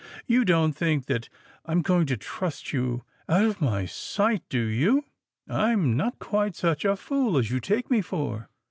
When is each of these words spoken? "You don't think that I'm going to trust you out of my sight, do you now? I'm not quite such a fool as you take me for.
"You 0.25 0.45
don't 0.45 0.73
think 0.73 1.05
that 1.05 1.29
I'm 1.63 1.83
going 1.83 2.07
to 2.07 2.17
trust 2.17 2.73
you 2.73 3.03
out 3.29 3.45
of 3.45 3.61
my 3.61 3.85
sight, 3.85 4.41
do 4.49 4.57
you 4.61 5.05
now? 5.45 5.59
I'm 5.65 5.95
not 5.95 6.17
quite 6.17 6.55
such 6.55 6.83
a 6.85 6.95
fool 6.95 7.37
as 7.37 7.51
you 7.51 7.59
take 7.59 7.91
me 7.91 8.01
for. 8.01 8.49